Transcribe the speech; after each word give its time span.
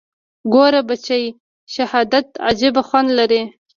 ګوره 0.53 0.81
بچى 0.89 1.21
شهادت 1.73 2.27
عجيبه 2.47 2.81
خوند 2.87 3.09
لري. 3.19 3.41